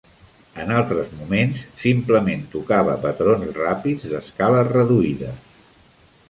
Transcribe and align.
En 0.61 0.71
altres 0.77 1.11
moments, 1.17 1.59
simplement 1.83 2.41
tocava 2.55 2.95
patrons 3.05 3.53
ràpids 3.59 4.09
d'escales 4.15 4.73
reduïdes. 4.79 5.47